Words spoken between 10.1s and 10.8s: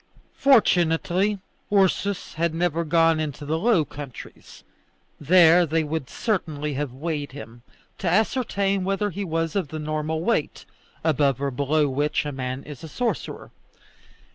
weight,